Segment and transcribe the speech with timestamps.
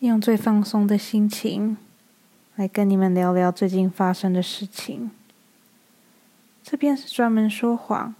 [0.00, 1.76] 用最放松的心情
[2.54, 5.10] 来跟你们聊聊最近发生的事情。
[6.62, 8.14] 这边是专门说谎，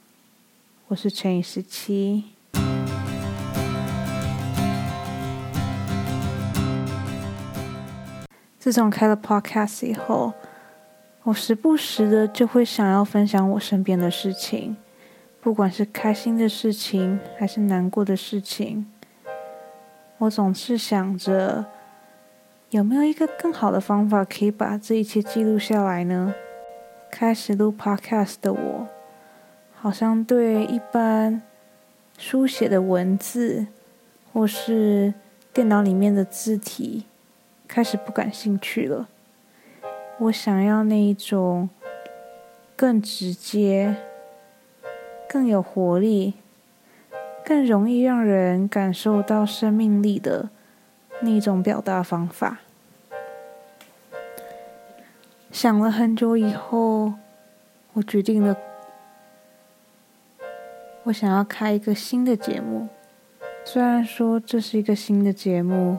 [0.88, 2.25] 我是乘以十七。
[8.58, 10.32] 自从开了 Podcast 以后，
[11.22, 14.76] 我时不时的就会想要分享我身边的事情，
[15.40, 18.84] 不管是开心的事情还是难过的事情。
[20.19, 21.64] 我总是想着，
[22.71, 26.34] 有没有一个更好的方法可以把这一切记录下来呢？
[27.11, 28.89] 开始录 podcast 的我，
[29.75, 31.41] 好像对一般
[32.19, 33.69] 书写的文字
[34.33, 35.15] 或是
[35.52, 37.06] 电脑里面的字体
[37.69, 39.09] 开始不感兴趣了。
[40.19, 41.70] 我想要那一种
[42.75, 43.95] 更直接、
[45.28, 46.34] 更有活力。
[47.48, 50.51] 更容易让人感受到生命力的
[51.23, 52.59] 那种表达方法。
[55.50, 57.14] 想了很久以后，
[57.95, 58.55] 我决定了，
[61.05, 62.87] 我想要开一个新的节目。
[63.65, 65.97] 虽然说这是一个新的节目，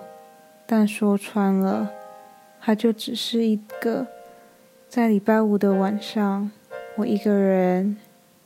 [0.67, 1.89] 但说穿了，
[2.61, 4.05] 它就只是一个
[4.87, 6.51] 在礼拜五的晚上，
[6.97, 7.97] 我一个人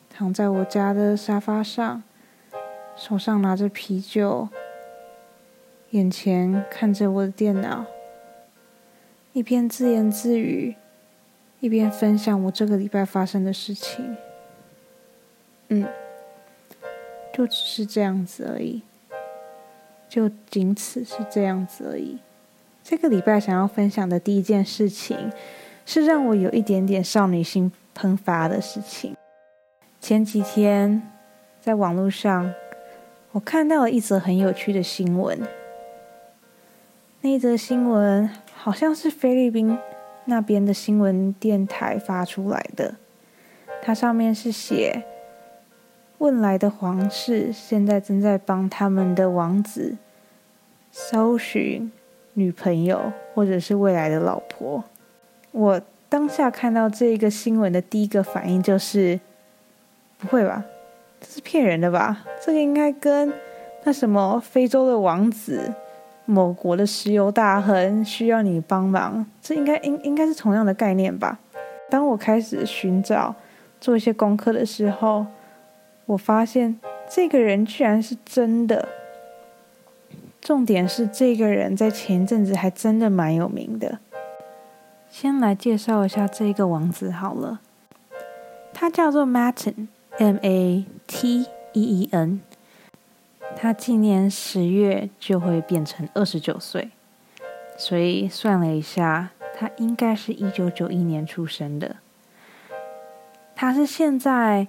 [0.10, 2.02] 躺在我家的沙发上。
[2.96, 4.48] 手上拿着啤酒，
[5.90, 7.86] 眼前看着我的电脑，
[9.34, 10.76] 一边自言自语，
[11.60, 14.16] 一边分享我这个礼拜发生的事情。
[15.70, 15.88] 嗯，
[17.34, 18.82] 就只是这样子而已，
[20.08, 22.20] 就仅此是这样子而已。
[22.84, 25.32] 这个礼拜想要分享的第一件事情，
[25.86, 29.16] 是让我有一点点少女心喷发的事情。
[30.00, 31.02] 前几天
[31.60, 32.54] 在网络上。
[33.34, 35.40] 我看到了一则很有趣的新闻。
[37.22, 39.76] 那一则新闻好像是菲律宾
[40.26, 42.96] 那边的新闻电台发出来的。
[43.82, 45.04] 它上面是写：
[46.20, 49.98] 问来的皇室现在正在帮他们的王子
[50.92, 51.92] 搜寻
[52.34, 54.84] 女朋友或者是未来的老婆。
[55.50, 59.20] 我当下看到这个新闻的第一个反应就是：
[60.20, 60.64] 不会吧？
[61.24, 62.24] 这是骗人的吧？
[62.46, 63.34] 这个应该跟
[63.86, 65.74] 那什么非洲的王子、
[66.26, 71.40] 某国的石油大亨需要你帮忙，这应该应应该是同样的概念吧？
[71.90, 73.34] 当我开始寻找、
[73.80, 75.26] 做一些功课的时候，
[76.06, 76.78] 我发现
[77.10, 78.90] 这个人居然是真的。
[80.42, 84.00] 重点是这个人在前一阵子还真的蛮有名的。
[85.10, 87.62] 先来介绍一下这个王子好了，
[88.74, 89.88] 他叫做 Martin。
[90.20, 92.42] M A T E E N，
[93.56, 96.92] 他今年十月就会变成二十九岁，
[97.78, 101.96] 所以算了一下，他应该是一九九一年出生的。
[103.56, 104.68] 他是现在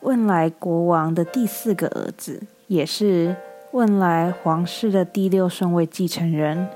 [0.00, 3.36] 汶莱国王的第四个儿子，也是
[3.72, 6.68] 汶莱皇室的第六顺位继承人。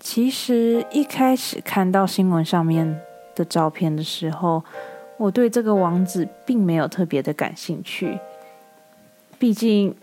[0.00, 3.00] 其实一开始看到新闻上面
[3.34, 4.64] 的照片的时候，
[5.18, 8.18] 我对这个王子并没有特别的感兴趣，
[9.38, 9.94] 毕竟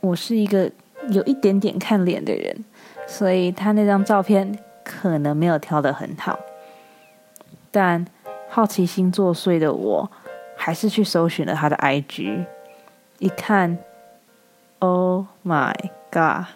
[0.00, 0.70] 我是一个
[1.08, 2.64] 有一点点看脸的人，
[3.06, 6.38] 所以他那张照片可能没有挑的很好。
[7.70, 8.06] 但
[8.50, 10.10] 好奇心作祟的我，
[10.56, 12.44] 还是去搜寻了他的 IG，
[13.18, 13.78] 一看
[14.80, 15.74] ，Oh my
[16.10, 16.48] god，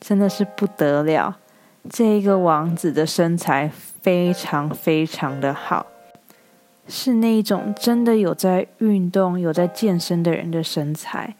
[0.00, 1.38] 真的是不得了！
[1.88, 3.70] 这一个王子的身材
[4.02, 5.86] 非常非常的好。
[6.86, 11.34] 是那一种真的有在运动、有在健身的人的身材，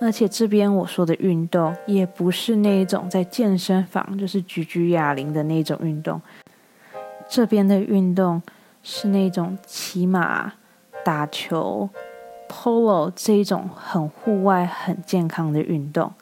[0.00, 6.20] 而且这边我说的运动也不是那一种在健身房就是举举哑铃的那种运动，
[7.28, 8.40] 这边的运动
[8.82, 10.52] 是那种骑马、
[11.04, 11.88] 打球、
[12.48, 16.12] polo 这一种很户外、很健康的运动。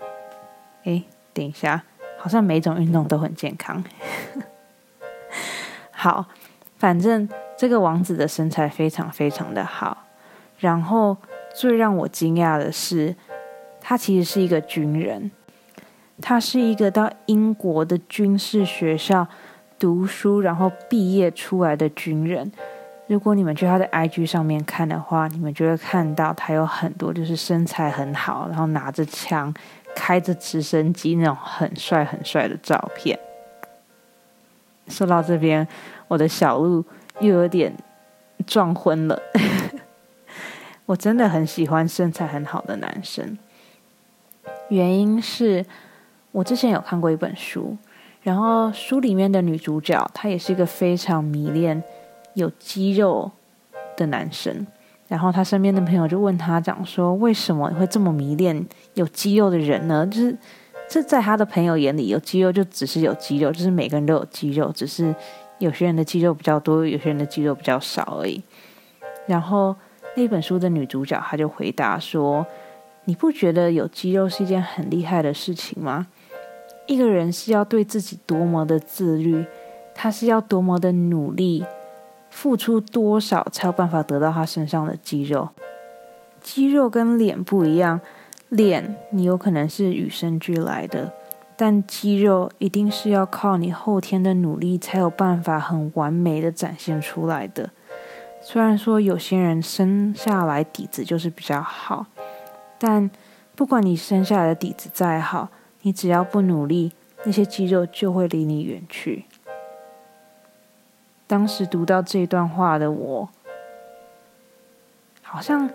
[0.85, 1.05] 诶，
[1.35, 1.85] 等一下，
[2.17, 3.85] 好像每种运动都很健康。
[5.93, 6.27] 好，
[6.83, 7.29] 反正。
[7.55, 9.97] 这个王子的身材非常非常的好，
[10.59, 11.17] 然后
[11.55, 13.15] 最让我惊讶的是，
[13.81, 15.31] 他其实是一个军人，
[16.21, 19.29] 他是一个到英国的军事学校
[19.79, 22.51] 读书，然后毕业出来的军人。
[23.07, 29.55] 如果你们去他的 IG 上面看的话，你们就会看到他有很多就是身材很好，然后拿着枪、
[29.95, 33.17] 开着直升机那种很帅很帅的照片。
[34.89, 35.67] 说到这边，
[36.13, 36.85] 我的小鹿。
[37.21, 37.73] 又有点
[38.47, 39.21] 撞昏了。
[40.87, 43.39] 我真的很喜欢身材很好的男生，
[44.71, 45.65] 原因是
[46.33, 47.77] 我之前有看过一本书，
[48.23, 51.81] 然后书里面的女主角她也是一个非常迷恋
[52.35, 53.31] 有肌肉
[53.95, 54.67] 的男生。
[55.07, 60.05] 然后她身边的朋友就问他讲说：“为什么会这么迷恋有肌肉的人呢？
[60.07, 60.37] 就是
[60.89, 65.15] 这在他的朋友眼里，有肌肉就只是有肌肉，就是每个人都有肌肉，只是
[65.63, 68.43] 有些人的肌肉比较多，有些人的肌肉比较少而已。”
[69.27, 69.75] 然后
[70.17, 72.45] 那本书的女主角她就回答说
[73.07, 76.09] ：“你不觉得有肌肉是一件很厉害的事情吗？
[76.87, 79.45] 一个人是要对自己多么的自律，
[79.95, 81.65] 他是要多么的努力。”
[82.33, 85.51] 付出多少才有办法得到他身上的肌肉？
[86.41, 88.01] 肌肉跟脸不一样，
[88.49, 91.13] 脸你有可能是与生俱来的，
[91.63, 97.71] 但肌肉一定是要靠你后天的努力才有办法很完美的展现出来的。
[98.41, 102.07] 虽然说有些人生下来底子就是比较好，
[102.81, 103.09] 但
[103.55, 105.51] 不管你生下来的底子再好，
[105.83, 106.91] 你只要不努力，
[107.23, 109.27] 那些肌肉就会离你远去。
[111.29, 113.29] 当时读到这段话的我，
[115.23, 115.71] 好像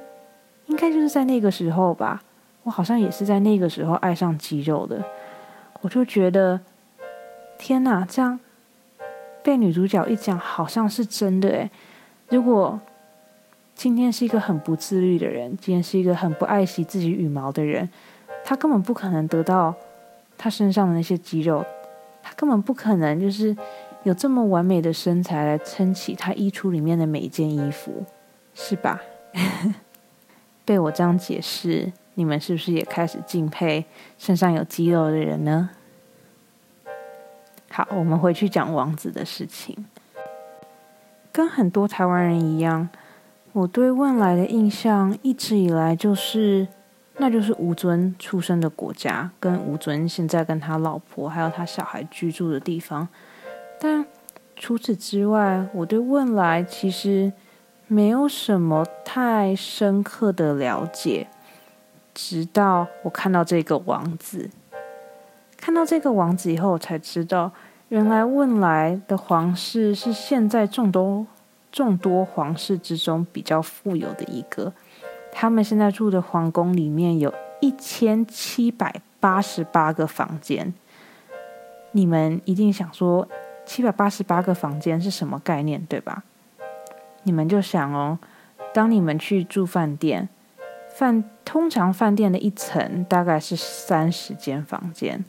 [0.66, 2.22] 应该就是在那个时候吧。
[2.64, 5.02] 我好像也是在那个时候爱上肌肉的。
[5.82, 6.60] 我就觉得，
[7.58, 8.40] 天哪，这样
[9.44, 11.72] 被女主角一讲，好像是真的诶。
[12.30, 12.80] 如果
[13.76, 17.90] 今天是一个很不自律的人，今天是一个很不爱惜自己羽毛的人，
[18.44, 19.74] 他根本不可能得到
[20.38, 21.66] 他身上的那些肌肉，
[22.22, 23.56] 他根本不可能就是。
[24.04, 28.06] 有这么完美的身材来撑起他衣橱里面的每一件衣服，
[28.54, 29.02] 是吧？
[30.64, 33.86] 被我这样解释，你们是不是也开始敬佩
[34.18, 35.70] 身上有肌肉的人呢？
[37.70, 39.86] 好，我们回去讲王子的事情。
[41.32, 42.90] 跟很多台湾人一样，
[43.54, 46.68] 我对未来的印象一直以来就是，
[47.18, 53.08] 那就是吴尊出生的国家，跟吴尊现在跟他老婆还有他小孩居住的地方。
[53.80, 54.04] 但
[54.56, 57.32] 除此之外，我对未来其实
[57.86, 61.28] 没有什么太深刻的了解。
[62.18, 64.50] 直到我看到这个王子，
[65.56, 67.52] 看到这个王子以后，我才知道，
[67.90, 71.28] 原来汶来的皇室是现在众多
[71.72, 74.74] 众多皇室之中比较富有的一个。
[75.32, 77.32] 他们现在住的皇宫里面有
[77.62, 80.74] 一千七百八十八个房间。
[81.92, 83.28] 你们一定想说。
[83.70, 86.24] 七百八十八个房间是什么概念，对吧？
[87.24, 88.18] 你们就想哦，
[88.74, 90.30] 当你们去住饭店，
[90.98, 95.24] 饭通常饭店的一层大概是三十间房间，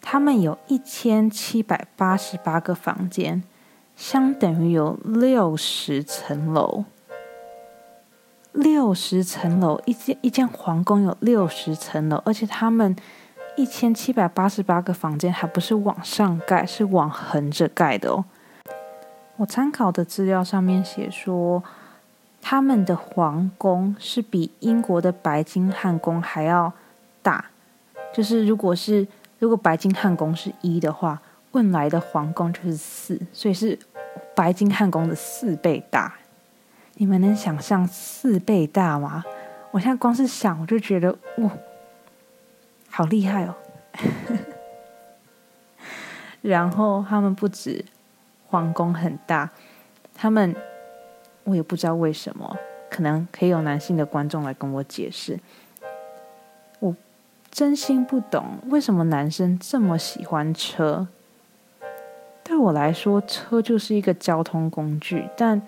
[0.00, 3.42] 他们有一千七百八十八个房间，
[3.96, 6.84] 相等于有六十层楼。
[8.52, 12.94] 六十层楼，一间一间皇宫有六十层楼，而且他们。
[13.56, 18.24] 一千七百八十八个房间，还不是往上盖，是往横着盖的哦。
[19.34, 21.60] 我参考的资料上面写说，
[22.50, 26.72] 他们的皇宫是比英国的白金汉宫还要
[27.22, 27.44] 大。
[28.10, 29.06] 就是如果是
[29.38, 31.20] 如果白金汉宫是一的话，
[31.52, 33.78] 汶莱的皇宫就是四，所以是
[34.34, 36.14] 白金汉宫的四倍大。
[36.94, 39.22] 你们能想象四倍大吗？
[39.70, 41.50] 我现在光是想，我就觉得哇！
[42.88, 43.54] 好厉害哦！
[46.40, 47.84] 然后他们不止
[48.46, 49.50] 皇宫很大，
[50.14, 50.56] 他们
[51.48, 52.56] 我也不知道为什么，
[52.90, 55.40] 可能可以有男性的观众来跟我解释。
[56.78, 56.94] 我
[57.50, 61.08] 真心不懂为什么男生这么喜欢车。
[62.44, 65.62] 对我来说，车就是一个交通工具，但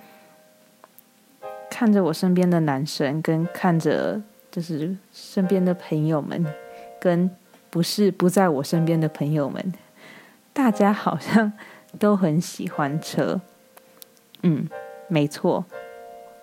[1.70, 4.20] 看着我身边的男生，跟看着
[4.50, 6.44] 就是身边的朋友们。
[7.00, 7.30] 跟
[7.70, 9.72] 不是不在我身边的朋友们，
[10.52, 11.50] 大家好像
[11.98, 13.40] 都很喜欢车。
[14.42, 14.68] 嗯，
[15.10, 15.66] 没错，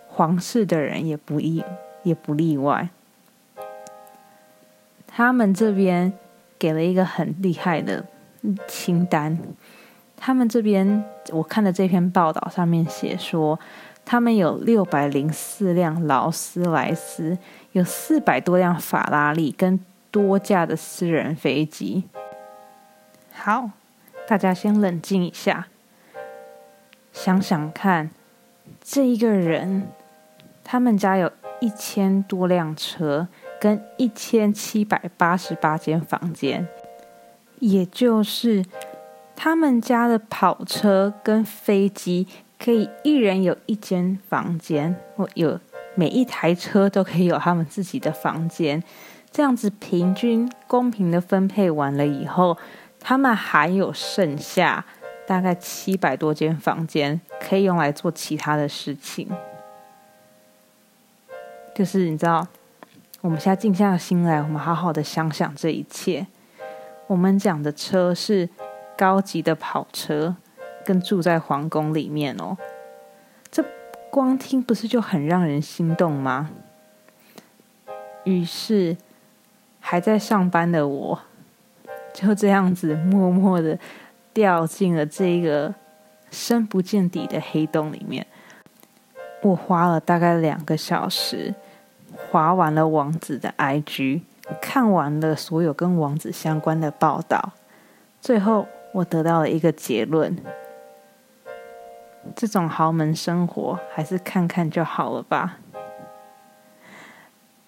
[0.08, 1.64] 皇室的人也不意
[2.04, 2.90] 也不例外。
[5.08, 6.14] 他们这边
[6.60, 8.06] 给了一个很厉害的
[8.68, 9.40] 清单。
[10.16, 13.60] 他们这边我看的这篇报道上面写说，
[14.06, 17.38] 他们有六百零四辆劳斯莱斯，
[17.72, 19.80] 有四百多辆法拉利跟。
[20.10, 22.06] 多架的私人飞机。
[23.34, 23.70] 好，
[24.26, 25.68] 大家先冷静一下，
[27.12, 28.10] 想想看，
[28.90, 29.90] 这一个人，
[30.64, 31.30] 他们家有
[31.60, 33.28] 一千多辆车，
[33.60, 36.66] 跟一千七百八十八间房间，
[37.60, 38.64] 也就是
[39.36, 42.28] 他们家的跑车跟飞机，
[42.58, 45.60] 可以一人有一间房间，或有
[45.96, 48.82] 每一台车都可以有他们自己的房间。
[49.30, 52.58] 这样子平均公平的分配完了以后，
[53.02, 54.86] 他们还有剩下
[55.28, 59.30] 大概七百多间房间可以用来做其他的事情。
[61.76, 62.48] 就是你知道，
[63.22, 66.26] 我们现在静下心来，我们好好的想想这一切。
[67.06, 68.50] 我们讲的车是
[68.98, 70.36] 高级的跑车，
[70.84, 72.58] 跟住在皇宫里面哦。
[73.52, 73.64] 这
[74.10, 76.50] 光听不是就很让人心动吗？
[78.24, 78.98] 于是，
[79.80, 81.22] 还在上班的我，
[82.14, 83.78] 就这样子默默的
[84.38, 85.74] 掉进了这个
[86.30, 88.28] 深不见底的黑洞里面。
[89.42, 91.56] 我花了大概两个小时。
[92.30, 94.22] 划完了王子的 IG，
[94.60, 97.52] 看完了所有跟王子相关的报道，
[98.20, 100.36] 最后我得到了一个结论：
[102.36, 105.60] 这种豪门生活还是看看就好了吧。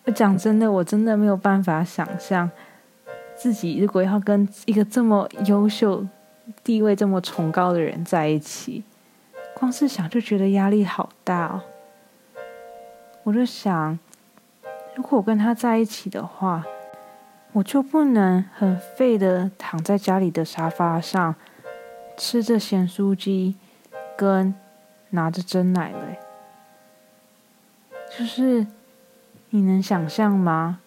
[0.05, 2.49] 我讲真的，我真的没有办法想象
[3.35, 6.05] 自己如果要跟一个这么优秀、
[6.63, 8.83] 地位这么崇高的人在一起，
[9.53, 11.61] 光是想就觉得压力好大哦。
[13.23, 13.97] 我就想。
[14.95, 16.65] 如果我跟他在一起的话，
[17.53, 21.35] 我就不能很废的躺在家里的沙发上，
[22.17, 23.55] 吃着咸酥鸡，
[24.17, 24.53] 跟
[25.11, 26.15] 拿着真奶了。
[28.17, 28.67] 就是
[29.51, 30.81] 你能想象吗？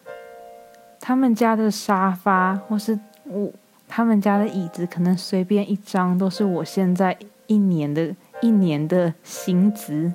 [1.00, 3.50] 他们家的沙发，或是我
[3.94, 7.14] 他们家的椅子，可能随便一张都是我现在
[7.46, 10.10] 一年的一年的薪资。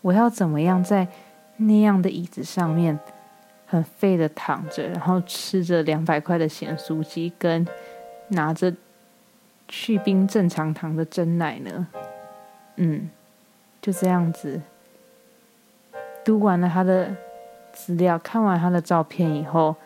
[0.00, 1.08] 我要怎么样在？
[1.56, 2.98] 那样的椅子上面，
[3.64, 7.64] 很废的躺着，然后吃着两百块的咸酥鸡，跟
[8.30, 8.74] 拿着
[9.68, 11.86] 去冰正常糖的真奶呢。
[12.74, 13.08] 嗯，
[13.80, 14.60] 就这样子，
[16.24, 17.14] 读完了他的
[17.72, 19.76] 资料，看完他的照片以后，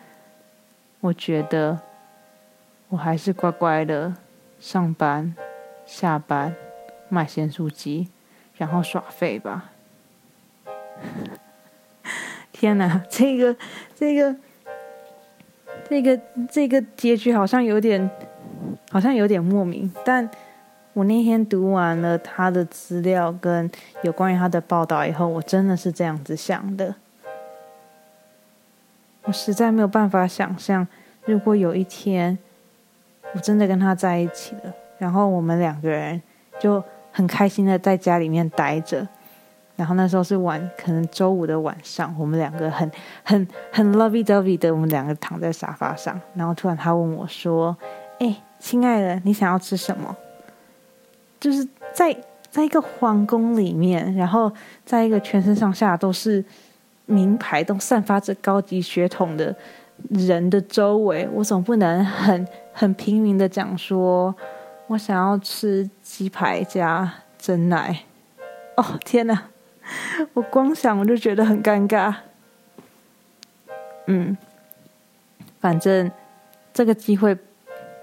[1.01, 1.79] 我觉得
[2.89, 4.15] 我还是乖乖的
[4.59, 5.35] 上班、
[5.85, 6.55] 下班、
[7.07, 8.09] 买咸酥鸡，
[8.57, 9.71] 然后耍废吧。
[12.51, 13.55] 天哪，这个、
[13.95, 14.35] 这个、
[15.87, 16.19] 这个、
[16.51, 18.09] 这个结局好像有点，
[18.91, 19.89] 好像有点莫名。
[20.03, 20.29] 但
[20.93, 23.69] 我那天读完了他的资料跟
[24.01, 26.95] 有关于他的报道以后，我真的是这样子想的。
[29.23, 30.87] 我实在没有办法想象，
[31.25, 32.37] 如果有一天
[33.33, 36.21] 我真的跟他在一起了，然后我们两个人
[36.59, 39.07] 就很开心的在家里面待着。
[39.75, 42.91] 然后那时候是晚，可能周五的晚上，我们两个很
[43.23, 46.19] 很很 lovey dovey 的，我们两个躺在沙发上。
[46.33, 47.73] 然后突然他问我说
[48.19, 50.13] ：“哎，亲爱的，你想要吃什么？”
[51.39, 52.13] 就是在
[52.49, 54.51] 在一个皇宫里面，然后
[54.85, 56.43] 在一个全身上下都是
[57.05, 59.55] 名牌、都散发着高级血统的
[60.09, 62.45] 人的周围，我总不能很
[62.79, 64.33] 很平民的讲说
[64.87, 68.03] ：“我想要吃鸡排加真奶。”
[68.77, 69.47] 哦，天哪！
[70.33, 72.15] 我光想我就觉得很尴尬。
[74.05, 74.37] 嗯，
[75.59, 76.09] 反正
[76.73, 77.37] 这个机会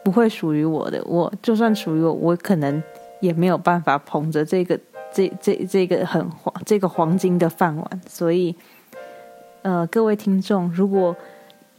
[0.05, 1.03] 不会属于我的。
[1.07, 2.83] 我就算属于我，我可能
[3.21, 4.79] 也没有办法捧着这个
[5.11, 8.01] 这这这个很黄这个黄金的饭碗。
[8.07, 8.55] 所以，
[9.63, 11.17] 呃，各位听众，如果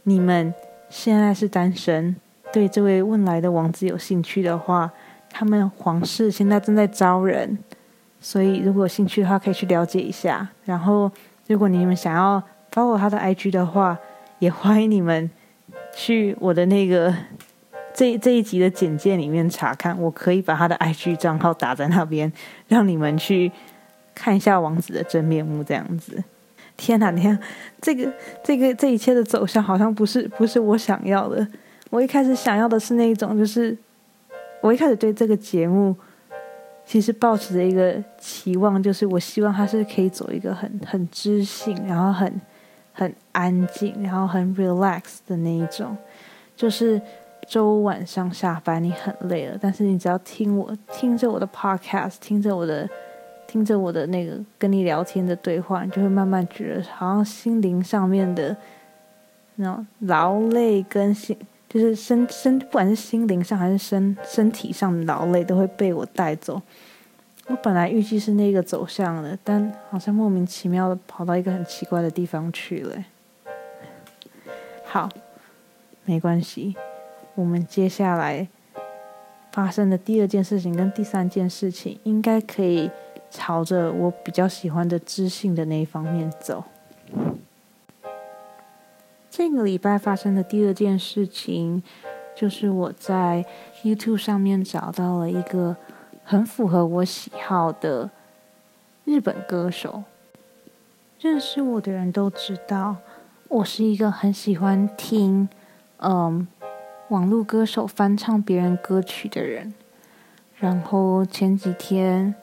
[0.02, 0.52] 你们
[0.90, 2.16] 现在是单身，
[2.52, 4.90] 对这位问来的王子有兴趣的话，
[5.30, 7.58] 他们皇室现在正在招人。
[8.20, 10.48] 所以，如果有兴趣的话，可以去了解一下。
[10.64, 11.08] 然后，
[11.46, 13.96] 如果你们想要 follow 他的 IG 的话，
[14.40, 15.30] 也欢迎你们
[15.94, 17.14] 去我的那个
[17.94, 19.96] 这这一集的简介里面查看。
[20.00, 22.32] 我可以把他的 IG 账号打在那边，
[22.66, 23.52] 让你们去
[24.16, 25.62] 看一下王子的真面目。
[25.62, 26.24] 这样子，
[26.76, 27.12] 天哪！
[27.12, 27.38] 你看
[27.80, 28.12] 这个
[28.42, 31.46] 这个这一切的走向，好像不是不是我想要的。
[31.90, 33.76] 我一开始想要的是那一种，就是
[34.60, 35.96] 我一开始对这个节目。
[36.90, 42.40] 其实抱持着一个期望，就是我希望他是可以走一个很很知性，然后很
[42.94, 45.94] 很安静，然后很 relax 的那一种。
[46.56, 46.98] 就是
[47.46, 52.88] 周五晚上下班，你很累了，但是你只要听我听着我的 podcast，听着我的
[53.46, 58.56] 听着我的那个跟你聊天的对话，你就会慢慢觉得好像心灵上面的
[59.56, 61.36] 那种劳累跟心。
[61.68, 66.60] 就是身身，不管是心灵上还是身身体上的劳累，都会被我带走。
[67.46, 73.04] 我本来预计是那个走向的，但好像莫名其妙的跑到一个很奇怪的地方去了。
[74.84, 75.08] 好，
[76.04, 76.74] 没关系，
[77.34, 78.48] 我们接下来
[79.52, 82.90] 发生的第二件事情跟第三件事情，应该可以
[83.30, 86.64] 朝着我比较喜欢的知性的那一方面走。
[89.38, 91.80] 这个礼拜发生的第二件事情，
[92.34, 93.46] 就是我在
[93.84, 95.76] YouTube 上面找到了一个
[96.24, 98.10] 很符合我喜好的
[99.04, 100.02] 日本歌手。
[101.20, 102.96] 认识我的人都知道，
[103.46, 105.48] 我是一个很喜欢听
[105.98, 106.48] 嗯
[107.10, 109.72] 网络歌手翻唱别人歌曲的人。
[110.56, 112.34] 然后前几天。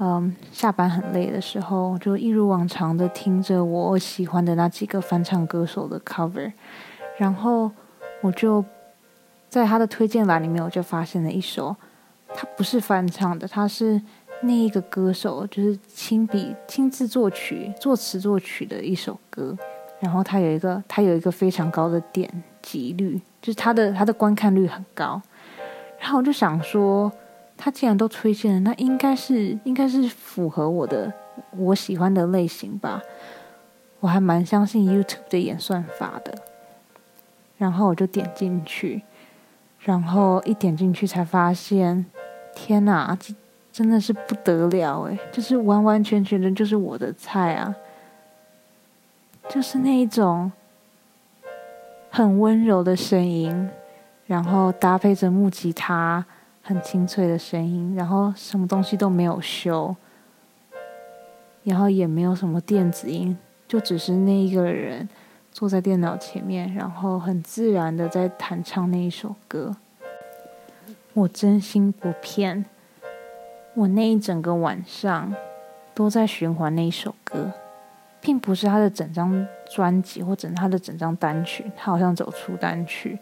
[0.00, 6.52] 嗯，下班很累的时候，就一如往常的听着我喜欢的那几个翻唱歌手的 cover，
[7.16, 7.68] 然后
[8.20, 8.64] 我就
[9.48, 11.74] 在他的推荐栏里面，我就发现了一首，
[12.32, 14.00] 他不是翻唱的，他是
[14.42, 19.58] 那一个歌手就是亲笔亲自作曲、作词作曲的一首歌，
[19.98, 22.30] 然后他有一个他有一个非常高的点
[22.62, 25.20] 击率，就是他的他的观看率很高，
[25.98, 27.10] 然后我就想说。
[27.58, 31.12] 他既然都推荐了，那应该是应该是符合我的
[31.56, 33.02] 我喜欢的类型吧。
[34.00, 36.32] 我还蛮相信 YouTube 的演算法的。
[37.58, 39.02] 然后我就点进去，
[39.80, 42.06] 然后一点进去才发现，
[42.54, 43.34] 天哪，这
[43.72, 47.74] 真的是不得了诶，就是完完全全的就是我的菜啊！
[49.48, 50.52] 就是那一种
[52.10, 53.68] 很温柔的声音，
[54.26, 56.24] 然后搭配着木吉他。
[56.68, 59.96] 很清脆的声音，然后什么东西都没有修，
[61.64, 63.34] 然后也没有什么电子音，
[63.66, 65.08] 就只是那一个人
[65.50, 69.74] 坐在电脑前面，然后很自然的在弹唱那一首歌。
[71.14, 72.66] 我真心不骗，
[73.72, 75.34] 我那一整个晚上
[75.94, 77.50] 都在循环那一首歌，
[78.20, 83.18] 并不是他的整张专辑或者他的整张单曲，他好像走出单曲。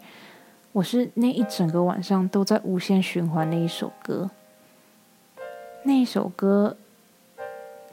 [0.77, 4.29] 我是那一整个晚上都在无限循环那一首歌，
[5.81, 6.77] 那一首歌，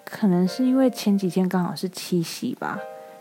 [0.05, 2.79] 可能是因为前几天刚好是七夕吧，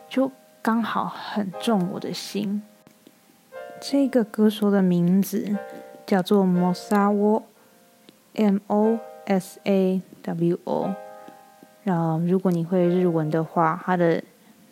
[0.09, 0.29] 就
[0.61, 2.61] 刚好很重我的心。
[3.79, 5.57] 这个歌手的名字
[6.05, 10.93] 叫做 Mosawo，M O S A W O。
[11.83, 14.21] 然后，如果你会日文的话，他的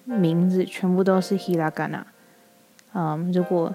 [0.03, 2.03] 名字全部都是 Hiragana。
[2.93, 3.73] 嗯，如果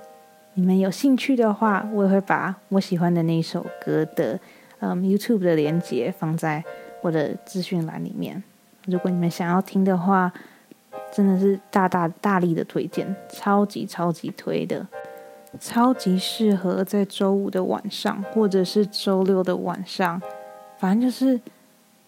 [0.59, 4.40] 你们有兴趣的话，我也会把我喜欢的那首歌的
[4.79, 6.64] 嗯 YouTube 的连接放在
[7.03, 8.42] 我的资讯栏里面。
[8.87, 10.33] 如果你们想要听的话，
[11.12, 14.87] 真的是大大大力的推荐，超级超级推的，
[15.61, 20.23] 超级适合在周五的晚上或者是周六的晚上，
[20.79, 21.38] 反正就是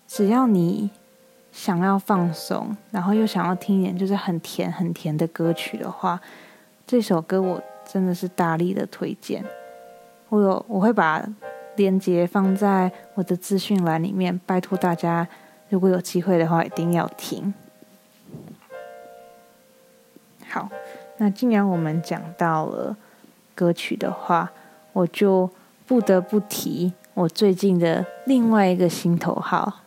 [0.07, 0.89] 只要你
[1.53, 6.19] 想要放松，然后又想要听一点就是很甜很甜的歌曲的话，
[6.87, 7.63] 这首歌我。
[7.91, 9.43] 真的是大力的推荐，
[10.29, 11.27] 我有我会把
[11.77, 15.27] 链接放在我的资讯栏里面，拜托大家，
[15.71, 17.55] 如果有机会的话，一定要听。
[20.47, 20.69] 好，
[21.17, 22.95] 那既然我们讲到了
[23.55, 24.53] 歌曲的话，
[24.93, 25.49] 我就
[25.87, 29.81] 不得不提我最近的另外一个心头好。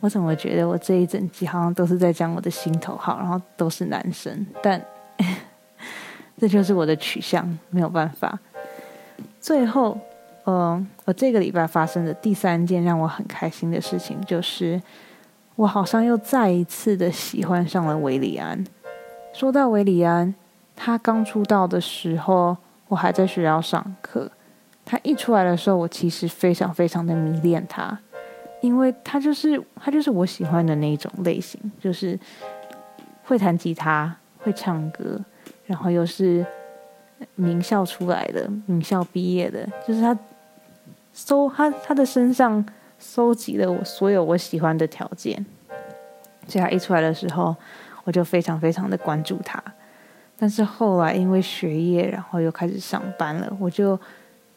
[0.00, 4.84] 我怎么觉得我这一整集好像都是在讲我的心头好，然后都是男生，但。
[6.44, 8.38] 这就是我的取向，没有办法。
[9.40, 9.98] 最后，
[10.44, 14.78] 嗯，我这个礼拜发生的第三件让我很开心的事情，就是
[15.56, 18.62] 我好像又再一次的喜欢上了维里安。
[19.32, 20.34] 说到维里安，
[20.76, 22.54] 他刚出道的时候，
[22.88, 24.30] 我还在学校上课。
[24.84, 27.98] 他一出来的时候，我其实非常非常的迷恋他，
[28.60, 32.20] 因为他就是他就是我喜欢的那一种类型，就是
[33.24, 35.18] 会弹吉他，会唱歌。
[35.66, 36.44] 然后又是
[37.36, 40.16] 名校出来的，名校毕业的，就是他
[41.12, 42.64] 收他他的身上
[42.98, 45.44] 收集了我所有我喜欢的条件，
[46.46, 47.54] 所以他一出来的时候，
[48.04, 49.62] 我就非常非常的关注他。
[50.36, 53.98] 但是后来因为学业，然后又开始上班了，我就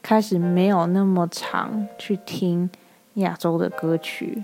[0.02, 2.70] 开始没有那么常去听
[3.14, 4.44] 亚洲的歌曲，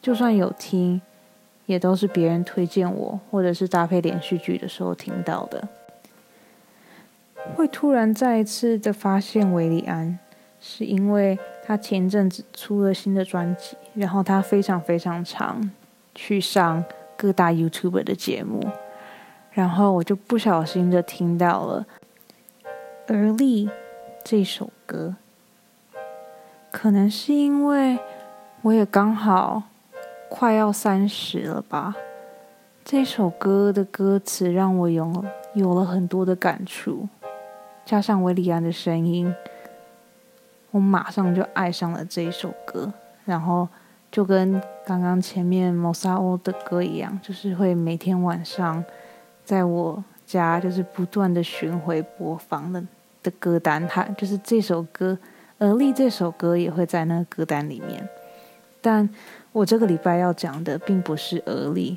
[0.00, 1.02] 就算有听。
[1.66, 5.66] 也都是别人推荐我，或者是搭配连续剧的时候听到的。
[7.54, 10.18] 会突然再一次的发现维里安，
[10.60, 15.70] 是因为他前阵子出了新的专辑，然后他非常非常常
[16.14, 16.84] 去上
[17.16, 18.66] 各大 YouTube 的节目，
[19.52, 21.86] 然后我就不小心的听到了
[23.14, 23.66] 《而立》
[24.22, 25.16] 这首歌，
[26.70, 27.98] 可能是因为
[28.62, 29.64] 我也刚好。
[30.36, 31.94] 快要三十了吧？
[32.84, 37.08] 这首歌的歌词让我有有了很多的感触，
[37.86, 39.32] 加上维里安的声音，
[40.72, 42.92] 我马上就爱上了这一首歌。
[43.24, 43.68] 然后
[44.10, 48.84] 就跟刚刚前面摩萨欧的歌一样，就是会每天晚上
[49.44, 52.82] 在我家就是不断的巡回播放的
[53.22, 55.16] 的歌单，它就是这首歌
[55.58, 58.06] 《而立》这首歌也会在那个歌单里面。
[58.84, 59.08] 但
[59.52, 61.92] 我这个礼拜要讲的并不是《而立》，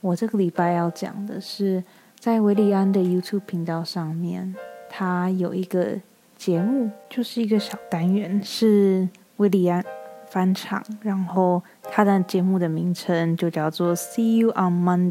[0.00, 1.82] 我这个礼拜要讲的是
[2.20, 4.54] 在维里安的 YouTube 频道上面，
[4.88, 5.98] 他有一个
[6.36, 9.84] 节目，就是一个小单元，是维里安
[10.28, 15.10] 翻唱，然后他的节目的名称就叫做《See You on Monday》，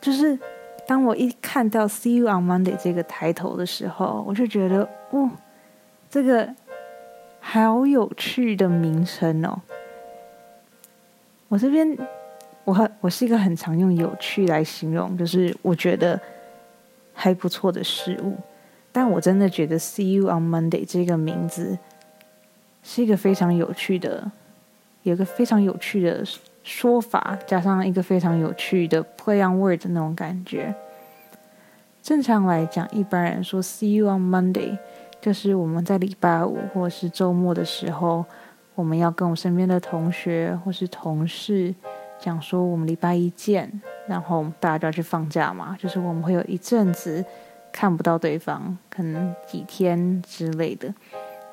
[0.00, 0.36] 就是
[0.88, 5.30] 当我一看到《See You on Monday》这个抬头的时候，我就觉得，哦，
[6.10, 6.52] 这个
[7.48, 9.62] 好有趣的名称哦。
[11.46, 11.96] 我这边，
[12.64, 16.20] 我很我是一个很常用有趣来形容，就是我觉得
[17.14, 18.36] 还不错的事物。
[18.90, 21.78] 但我真的觉得 “See you on Monday” 这个名字
[22.82, 24.28] 是一个非常有趣的，
[25.04, 26.24] 有一个非常有趣的
[26.64, 30.74] 说法，加上一个非常有趣的 play on word 那种感觉。
[32.02, 34.76] 正常来讲，一般人说 “See you on Monday”
[35.26, 38.24] 就是我们在礼拜五或是周末的时候。
[38.76, 41.74] 我们要跟我身边的同学或是同事
[42.18, 47.24] 讲说，我们礼拜一见，然后大家就要去放假嘛，就是我们会有一阵子
[47.72, 50.94] 看不到对方，可能几天之类的。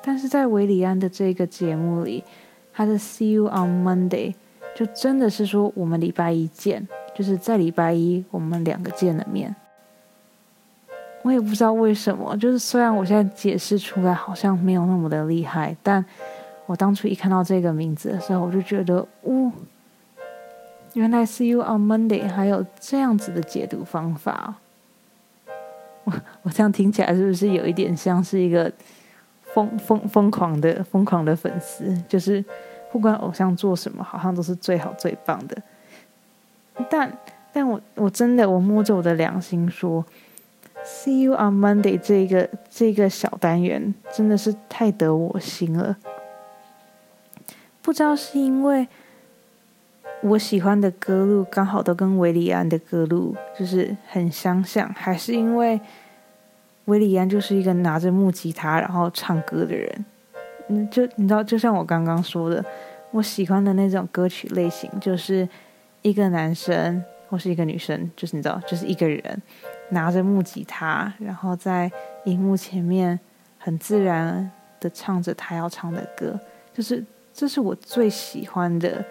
[0.02, 2.22] 但是在维里安的这个节目里，
[2.74, 4.34] 他的 “See you on Monday”
[4.76, 9.56] 就真的是说我们礼拜一见，就是在礼拜一我们两个见了面。
[11.24, 16.04] 我也不知道为什么，就是虽然我现在解释出来好像没有那么的厉害，但。
[16.66, 19.52] 我当初一看到这个名字的时候，我就觉得，哦，
[20.94, 24.54] 原来 “see you on Monday” 还有这样子的解读方法。
[26.04, 28.72] 我 我这样听起来是不是有一点像是一个
[29.52, 31.94] 疯疯疯狂的疯狂的粉丝？
[32.08, 32.42] 就是
[32.90, 35.62] 不管偶像做什么，好像都是最好最棒的。
[36.88, 37.12] 但
[37.52, 40.02] 但我我真的我摸着我的良心说
[40.84, 45.96] ，“see you on Monday” 这个这个小单元真的是太得我心了。
[47.82, 48.86] 不知道是因为
[50.22, 55.78] 我喜欢的歌路刚好都跟维里安的歌路就是很相像，还是因为
[56.86, 60.04] 维里安就是一个拿着木吉他然后唱歌的人？
[60.68, 62.64] 嗯，就你知道，就像我刚刚说的，
[63.10, 65.46] 我喜欢的那种歌曲类型，就是
[66.00, 69.42] 一个男生或是一个女生，就是你知道，就是一个人
[69.90, 71.90] 拿着木吉他，然后在
[72.24, 73.18] 荧幕前面
[73.58, 76.38] 很自然的唱着他要唱的歌，
[76.72, 77.04] 就是。
[77.36, 79.04] 这是我最喜欢的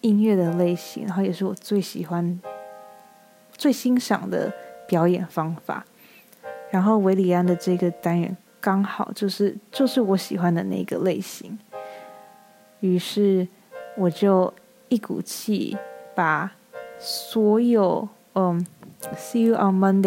[0.00, 2.40] 音乐的类型，然后也是我最喜欢、
[3.52, 4.52] 最欣赏的
[4.88, 5.86] 表演方法。
[6.72, 11.56] 然后维里安的这个单元刚好就是就是我喜欢的那个类型，
[12.80, 13.46] 于是
[13.96, 14.52] 我就
[14.88, 15.78] 一股气
[16.12, 16.52] 把
[16.98, 18.60] 所有嗯
[19.16, 20.02] 《See You on Monday》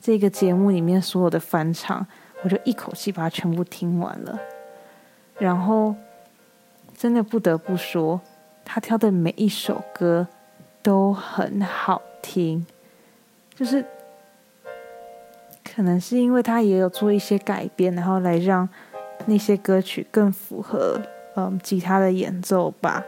[0.00, 2.06] 这个节目里面所有的翻唱，
[2.42, 4.38] 我就一口气把它全部听完了。
[5.38, 5.94] 然后，
[6.96, 8.20] 真的不得不说，
[8.64, 10.26] 他挑的每一首歌
[10.82, 12.66] 都很好听。
[13.54, 13.84] 就是
[15.62, 18.68] 可能是因为他也有做一些改编，然后来让
[19.26, 21.00] 那些歌曲更符合
[21.36, 23.04] 嗯吉他的演奏吧。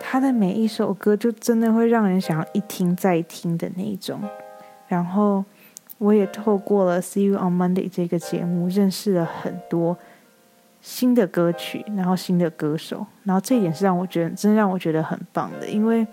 [0.00, 4.20] 他的每一首歌就真的会让人想要一听再听的那一种。
[4.88, 5.44] 然后
[5.98, 9.96] 我也透过了《See You on Monday》这个节目，认识了很多。
[10.84, 15.68] 新的歌曲，然后新的歌手，然后这一点是让我觉得，真的让我觉得很棒的。
[15.68, 16.04] 因为，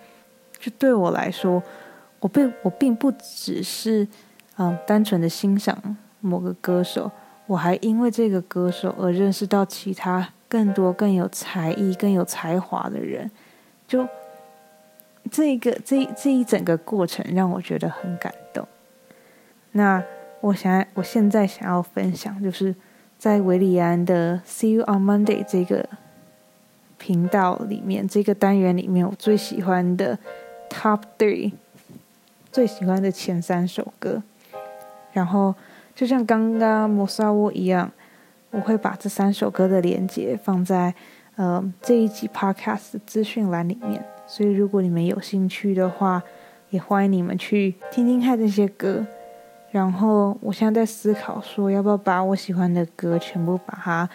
[0.60, 1.60] 就对我来说，
[2.20, 4.08] 我并我并不只是
[4.58, 5.76] 嗯单纯的欣赏
[6.20, 7.10] 某个歌手，
[7.48, 13.32] 我还因为这个歌手而认识到其他更多更有才艺、更有才华的人。
[13.90, 14.08] 就
[15.30, 18.66] 这个这这一整个过程让我觉得很感动。
[19.74, 20.02] 那
[20.40, 22.74] 我想我现在想要分享就是。
[23.20, 25.86] 在维里安的 See You on Monday 这个
[26.98, 30.18] 频道里面，这个单元里面，我最喜欢的
[30.70, 31.52] Top Three，
[32.50, 34.24] 最喜欢的前三首歌。
[35.12, 35.54] 然后，
[35.94, 37.92] 就像刚刚摩萨沃一样，
[38.52, 40.96] 我会把这三首歌的连接放在
[41.40, 44.04] 呃这一集 Podcast 的资讯栏里面。
[44.28, 46.22] 所以，如果你们有兴趣的话，
[46.70, 49.08] 也欢迎你们去听听看这些歌。
[49.72, 54.10] 然后我现在在思考，说要不要把我喜欢的歌全部把它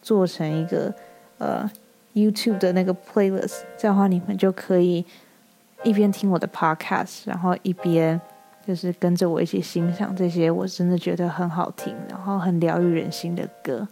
[0.00, 0.94] 做成一个
[1.38, 1.68] 呃
[2.14, 5.04] YouTube 的那个 playlist，这样的话你们就可以
[5.82, 8.18] 一边听我的 podcast，然后一边
[8.64, 13.86] 就是跟着我一起欣赏这些我真的觉得很好听，然后很疗愈人心的歌。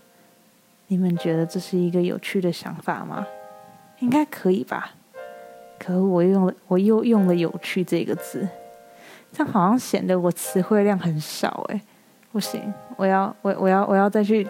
[0.88, 3.27] 你们觉得这是一个有趣的想法吗？
[4.01, 4.92] 应该可以吧？
[5.79, 8.49] 可我用了，我又用了“有趣”这个字。
[9.33, 11.81] 这样好像显得我词汇量很少哎，
[12.33, 14.46] 不行，我要我我要我要再去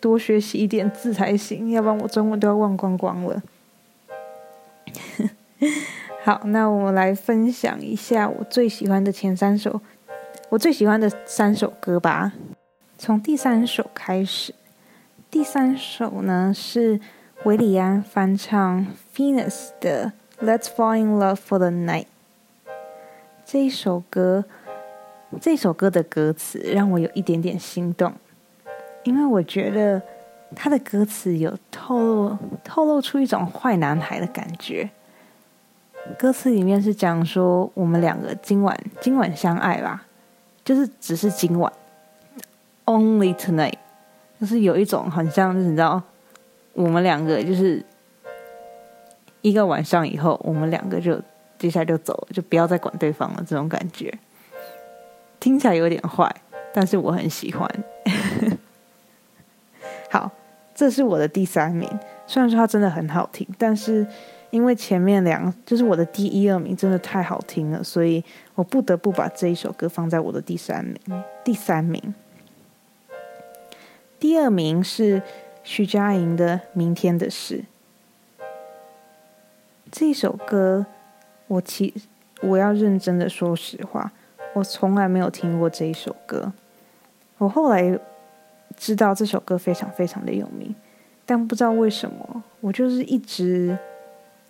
[0.00, 3.42] 多学习一点字才行，要不然我中文都要忘光光了。
[6.24, 9.80] 好，那我们来分享一下我最喜欢的前三首，
[10.50, 12.32] 我最喜欢的三首歌吧。
[12.98, 14.54] 从第三首开始，
[15.32, 17.00] 第三首呢是
[17.44, 20.12] 维里安翻唱 Venus 的
[20.46, 22.04] 《Let's Fall in Love for the Night》。
[23.46, 24.44] 这一首歌，
[25.40, 28.12] 这首歌的歌词让我有一点点心动，
[29.04, 30.02] 因为我觉得
[30.54, 34.90] 他的歌词有透露透露出一种坏男孩的感觉。
[36.18, 40.04] 歌词里面是讲说，我们两个今晚今晚相爱吧，
[40.62, 41.72] 就是只是今晚
[42.84, 43.78] ，only tonight，
[44.42, 46.02] 就是有一种很像，就是你知道，
[46.72, 47.80] 我们两个就是
[49.40, 51.16] 一个晚上以后，我们两个就
[51.60, 54.12] 接下来就走了，就不要再管对方了，这种感觉
[55.38, 56.28] 听起来有点坏，
[56.74, 57.70] 但是我很喜欢。
[60.10, 60.28] 好，
[60.74, 61.88] 这是我的第三名，
[62.26, 64.04] 虽然说它真的很好听，但是。
[64.52, 68.22] 因为前面两就是我的第一二名真的太好听了，所以
[68.54, 71.24] 我不得不把这一首歌放在我的第三名。
[71.42, 72.14] 第三名，
[74.22, 75.20] 第二名是
[75.64, 77.64] 徐佳莹的《明天的事》。
[79.90, 80.86] 这首歌，
[81.48, 81.92] 我其
[82.40, 84.12] 我要认真的说实话，
[84.54, 86.52] 我从来没有听过这一首歌。
[87.38, 87.98] 我后来
[88.76, 90.72] 知道这首歌非常非常的有名，
[91.26, 93.76] 但不知道为什么，我就是一直。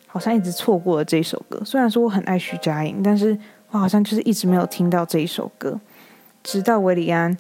[0.07, 1.59] 好像一直错过了这一首歌。
[1.65, 3.35] 虽然说我很爱徐佳莹，但是
[3.71, 5.81] 我好像就是一直没有听到这一首歌。
[6.43, 7.35] 直到维里安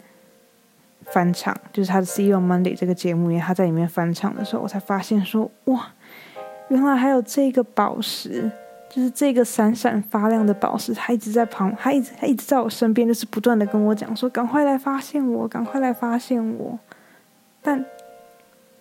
[1.06, 5.92] 翻唱，就是他的《See You Monday》这个节目，因为他在里面翻唱的时候，我才发现说，哇，
[6.68, 8.50] 原来还有这个宝石，
[8.88, 16.78] 就是这个闪闪发亮的宝石，他一直在旁，他一直他一直在我身边，就是不断的跟我讲说，赶快来发现我，赶快来发现我。
[17.62, 17.84] 但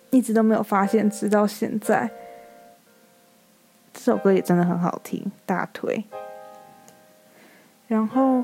[0.09, 2.09] 一直都没有发现，直到现在。
[3.93, 6.05] 这首歌也真的很好听，大腿。
[7.87, 8.43] 然后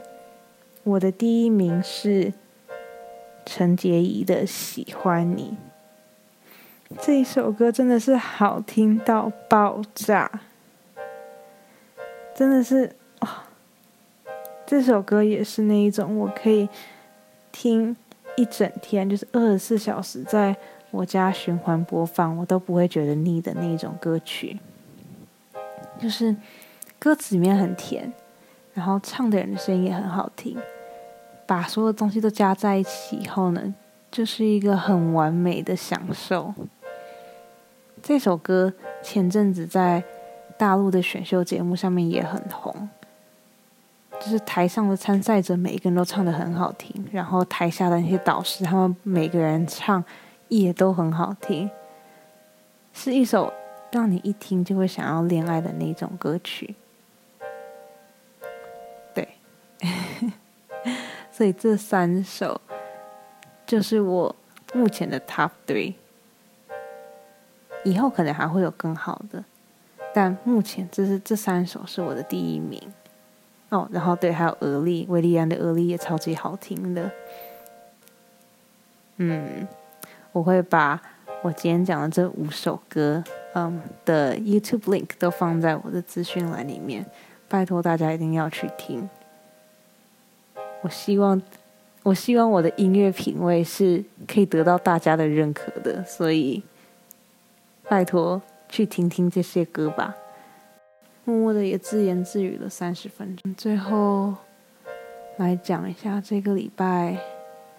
[0.83, 2.33] 我的第一名是
[3.47, 5.57] 陈洁仪的《喜欢你》，
[7.01, 10.29] 这一首歌真的是好听到爆炸，
[12.35, 13.47] 真的是啊！
[14.65, 16.67] 这首歌也是那一种我可以
[17.53, 17.95] 听
[18.35, 20.53] 一整天，就是二十四小时在
[20.91, 24.59] 我家循环播放，我都不会觉得腻的那一种歌曲。
[25.97, 26.35] 就是
[26.99, 28.11] 歌词里面很甜，
[28.73, 30.57] 然后唱的人的声音也很好听，
[31.47, 33.73] 把所有东西都加在一起以后呢，
[34.11, 36.53] 就是一个很完美的享受。
[38.03, 40.03] 这首歌前阵子在
[40.57, 42.89] 大陆的选秀节目上面也很红，
[44.19, 50.03] 就是台上的参赛者每一个人都唱的很好听，然后台下的那些导师他们每个人唱
[50.49, 51.71] 也都很好听，
[52.93, 53.51] 是一首。
[53.89, 56.75] 让你一听就会想要恋爱的那种歌曲，
[59.15, 59.25] 对，
[61.37, 62.59] 所以这三首
[63.63, 64.35] 就是我
[64.73, 65.93] 目前的 Top Three，
[67.83, 69.43] 以后可能还会有更好的，
[70.15, 72.81] 但目前这是这三首是我的第一名
[73.69, 73.87] 哦。
[73.91, 77.11] 然后对，还有《俄丽》，维利安的《俄丽》也超级好听的，
[79.17, 79.67] 嗯，
[80.31, 80.99] 我会把
[81.43, 83.23] 我今天讲的这五首歌。
[83.53, 87.05] 嗯的 YouTube link 都放在我的资讯栏里面，
[87.47, 89.07] 拜托大家一定要去听。
[90.81, 91.41] 我希望，
[92.03, 96.63] 我希望我的音乐品味是可以得到大家的认可的，所以
[97.89, 100.15] 拜托去听听这些歌吧。
[101.25, 104.35] 默默的也自言自语了三十分钟，最后
[105.37, 107.17] 来讲一下这个礼拜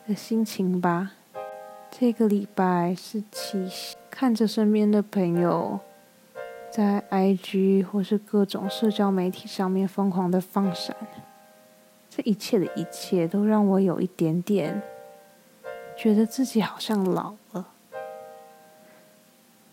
[0.07, 1.13] 的心情吧。
[1.91, 3.97] 这个礼拜是七夕。
[4.11, 5.79] 看着身边的朋友
[6.71, 10.95] 在 IG 或是各种社交媒体上面疯狂的放闪，
[12.19, 14.83] 这一切的一切都让我有一点点
[15.97, 17.69] 觉得自己好像老了。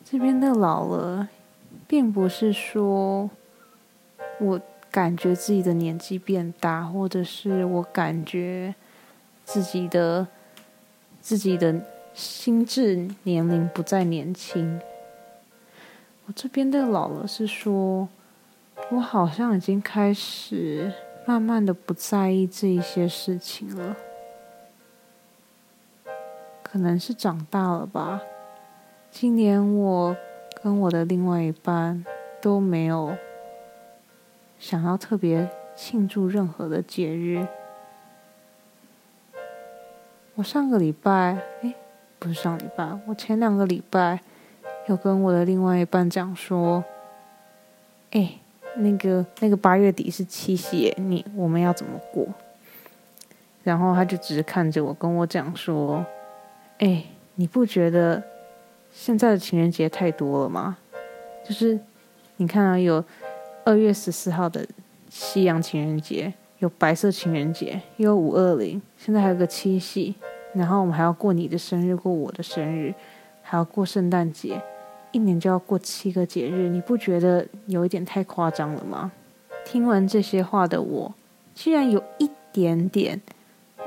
[0.03, 1.27] 这边的老了，
[1.87, 3.31] 并不是说
[4.39, 8.75] 我感觉自己的年纪变大，或者是我感觉
[9.43, 10.27] 自己的
[11.19, 11.81] 自己的。
[12.13, 14.79] 心智年龄不再年轻，
[16.25, 18.07] 我这边的老了是说，
[18.91, 20.93] 我好像已经开始
[21.25, 23.95] 慢慢的不在意这一些事情了，
[26.61, 28.21] 可能是长大了吧。
[29.09, 30.15] 今年我
[30.61, 32.05] 跟我的另外一半
[32.41, 33.15] 都没有
[34.59, 37.47] 想要特别庆祝任何的节日。
[40.35, 41.73] 我上个礼拜，哎，
[42.19, 44.19] 不是上礼拜，我前两个礼拜
[44.87, 46.83] 有跟我的另外一半讲说，
[48.11, 48.39] 哎，
[48.77, 52.27] 那个那个八月底是七夕，你我们要怎么过？
[53.63, 56.05] 然后他就只是看着我跟我讲说，
[56.79, 57.03] 哎，
[57.35, 58.21] 你不觉得
[58.91, 60.77] 现在的情人节太多了吗？
[61.43, 61.79] 就是
[62.37, 63.03] 你看啊，有
[63.63, 64.65] 二月十四号的
[65.09, 66.33] 西洋情人节。
[66.59, 70.15] 有白色情人节，又有五二零，现在还有个七夕，
[70.53, 72.93] 然后我们还要过你的生日，过我的生日，
[73.41, 74.59] 还要过圣诞节，
[75.15, 79.13] 一年就要过七个节日，你不觉得有一点太夸张了吗？
[79.63, 81.15] 听完这些话的我，
[81.53, 83.21] 竟然有一点点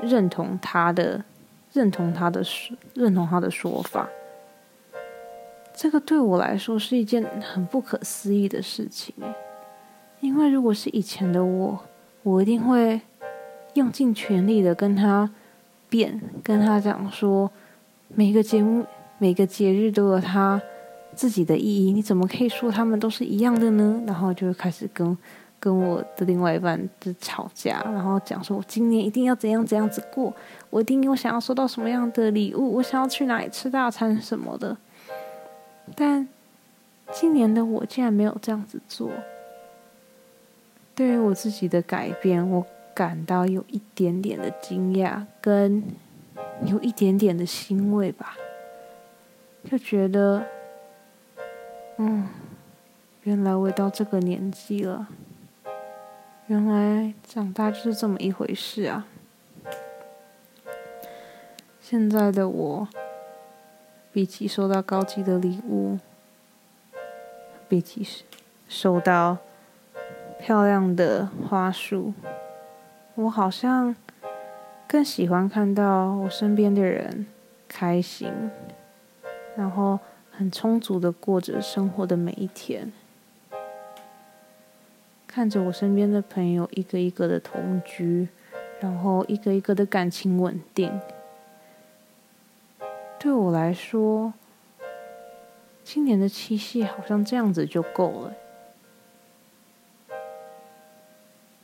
[0.01, 1.23] 认同他的，
[1.71, 2.43] 认同他的，
[2.95, 4.09] 认同他的说法。
[5.75, 9.13] 这个对我来说是一件很不可思议的事情
[10.19, 11.79] 因为如果是以前的我。
[12.23, 12.99] 我一定会
[13.75, 15.31] 用尽全力的跟他
[15.87, 17.49] 辩，跟他讲说，
[18.09, 18.85] 每个节目、
[19.17, 20.61] 每个节日都有他
[21.19, 24.01] 自己的意义，你怎么可以说他们都是一样的呢？
[24.07, 25.17] 然后就开始跟
[25.59, 30.33] 跟我的另外一半就吵架，然后讲说我今年一定要怎样怎样子过，
[30.69, 34.77] 我一定我想要收到什么样的礼物，我想要去哪里吃大餐什么的。
[35.93, 36.25] 但
[37.11, 39.11] 今年的我竟然没有这样子做。
[40.95, 45.83] 对于我自己的改变，我感到有一点点的惊讶，跟
[46.65, 48.37] 有一点点的欣慰吧。
[49.69, 50.41] 就觉得，
[52.01, 52.29] 嗯，
[53.23, 55.09] 原来我到这个年纪了，
[56.47, 59.05] 原来长大就是这么一回事啊。
[61.81, 62.87] 现在的我，
[64.13, 65.99] 比起收到高级的礼物，
[67.67, 68.07] 比起
[68.69, 69.37] 收到。
[70.41, 72.13] 漂亮的花束，
[73.15, 73.93] 我好像
[74.87, 77.27] 更喜欢看到我身边的人
[77.67, 78.31] 开心，
[79.57, 79.99] 然后
[80.39, 82.93] 很充足的过着生活的每一天，
[85.27, 88.29] 看着我身边的朋友一个一个的同居，
[88.79, 90.97] 然后一个一个的感情稳定，
[93.19, 94.31] 对我来说，
[95.83, 98.33] 今年的七夕好像这样子就够了。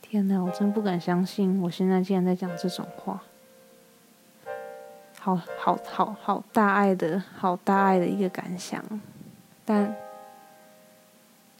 [0.02, 3.22] 天哪，我真不敢相信，我现在竟然在讲这种话，
[5.26, 8.80] 好好好好大爱的好大爱的一个感想，
[9.64, 9.92] 但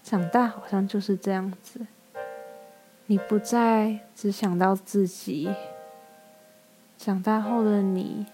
[0.05, 1.85] 长大好像就是这样子，
[3.07, 5.53] 你不再只想到自己，
[6.97, 8.27] 长大后的你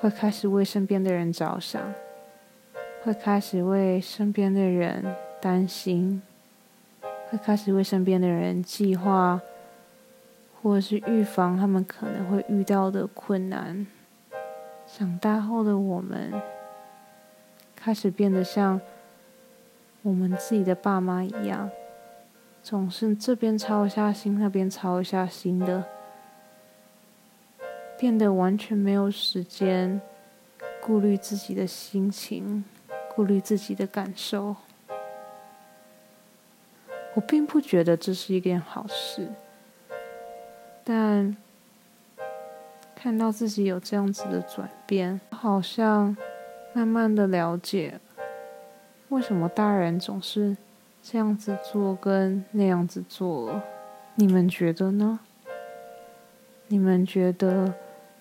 [0.00, 1.82] 会开始为身边的人着想，
[3.02, 6.20] 会开始为身边的人担心。
[7.30, 9.40] 会开始为身边的人计划，
[10.66, 13.86] 或者是预防他们可能会遇到的困难。
[14.84, 16.32] 长大后的我们，
[17.76, 18.80] 开始变得像
[20.02, 21.70] 我们自己的爸妈一样，
[22.64, 25.84] 总是这边操一下心，那边操一下心的，
[27.96, 30.00] 变得完全没有时间
[30.82, 32.64] 顾虑自己的心情，
[33.14, 34.56] 顾虑自己的感受。
[37.14, 39.28] 我并不觉得这是一件好事，
[40.88, 41.36] 但
[42.94, 46.16] 看到自己有这样子的转变，好像
[46.72, 47.98] 慢慢的了解
[49.08, 50.56] 为什么大人总是
[51.02, 53.60] 这样子做跟那样子做。
[54.14, 55.18] 你们觉得呢？
[56.68, 57.74] 你们觉得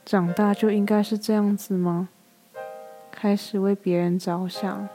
[0.03, 2.09] 长大就应该是这样子吗？
[3.11, 4.89] 开始为别人着想，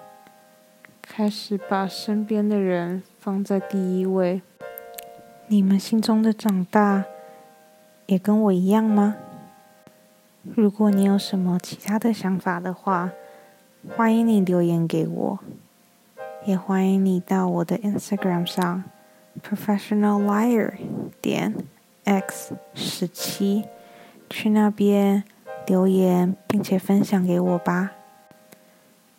[1.01, 3.05] 开始把身边的人。
[3.21, 4.41] 放在第一位，
[5.49, 7.05] 你们心中的长大
[8.11, 9.15] 也跟我一样吗？
[10.43, 13.13] 如果你有什么其他的想法的话，
[13.97, 15.39] 欢迎你留言给我，
[16.45, 18.83] 也欢迎你到我的 Instagram 上
[19.41, 20.73] professional liar
[21.23, 21.55] 点
[22.03, 23.67] x 十七
[24.29, 25.23] 去那边
[25.69, 27.93] 留言，并且分享给我吧。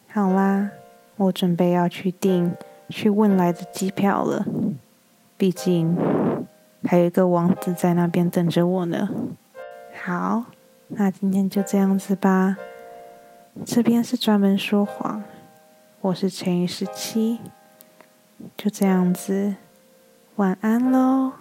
[0.10, 0.72] 好啦，
[1.16, 2.54] 我准备要去订。
[2.90, 4.46] 去问来的机票了，
[5.38, 5.96] 毕竟
[6.84, 9.10] 还有一个王子在那边等着我呢。
[10.04, 10.46] 好，
[10.88, 12.58] 那今天就这样子吧。
[13.66, 15.24] 这边是专门说谎，
[16.02, 17.40] 我是乘以十七，
[18.58, 19.56] 就这样子，
[20.36, 21.34] 晚安喽。